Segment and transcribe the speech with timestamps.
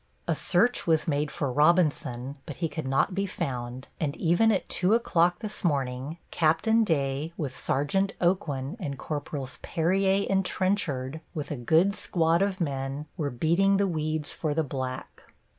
[0.27, 4.67] A search was made for Robinson, but he could not be found, and even at
[4.67, 11.51] 2 o'clock this morning Captain Day, with Sergeant Aucoin and Corporals Perrier and Trenchard, with
[11.51, 15.21] a good squad of men, were beating the weeds for the black.